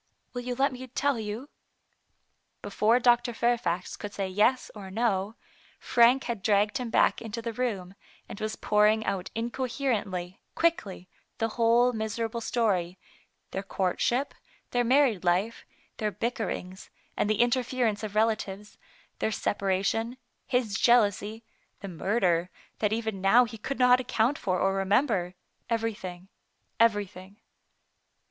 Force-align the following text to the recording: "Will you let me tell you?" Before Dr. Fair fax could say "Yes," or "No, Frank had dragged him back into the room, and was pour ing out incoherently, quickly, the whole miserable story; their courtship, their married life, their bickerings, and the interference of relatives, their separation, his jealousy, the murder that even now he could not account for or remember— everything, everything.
"Will 0.33 0.41
you 0.41 0.55
let 0.55 0.71
me 0.71 0.87
tell 0.87 1.19
you?" 1.19 1.47
Before 2.63 2.99
Dr. 2.99 3.35
Fair 3.35 3.55
fax 3.55 3.95
could 3.95 4.11
say 4.15 4.27
"Yes," 4.27 4.71
or 4.73 4.89
"No, 4.89 5.35
Frank 5.79 6.23
had 6.23 6.41
dragged 6.41 6.79
him 6.79 6.89
back 6.89 7.21
into 7.21 7.39
the 7.39 7.53
room, 7.53 7.93
and 8.27 8.39
was 8.41 8.55
pour 8.55 8.87
ing 8.87 9.05
out 9.05 9.29
incoherently, 9.35 10.39
quickly, 10.55 11.07
the 11.37 11.49
whole 11.49 11.93
miserable 11.93 12.41
story; 12.41 12.97
their 13.51 13.61
courtship, 13.61 14.33
their 14.71 14.83
married 14.83 15.23
life, 15.23 15.65
their 15.97 16.09
bickerings, 16.09 16.89
and 17.15 17.29
the 17.29 17.39
interference 17.39 18.01
of 18.01 18.15
relatives, 18.15 18.79
their 19.19 19.31
separation, 19.31 20.17
his 20.47 20.73
jealousy, 20.79 21.43
the 21.81 21.87
murder 21.87 22.49
that 22.79 22.91
even 22.91 23.21
now 23.21 23.45
he 23.45 23.55
could 23.59 23.77
not 23.77 23.99
account 23.99 24.39
for 24.39 24.59
or 24.59 24.73
remember— 24.73 25.35
everything, 25.69 26.27
everything. 26.79 27.39